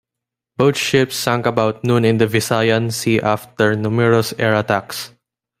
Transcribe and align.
Both 0.57 0.77
ships 0.77 1.15
sank 1.15 1.45
about 1.45 1.83
noon 1.83 2.05
in 2.05 2.17
the 2.17 2.25
Visayan 2.25 2.91
Sea 2.91 3.21
after 3.21 3.75
numerous 3.75 4.33
air 4.39 4.55
attacks. 4.55 5.13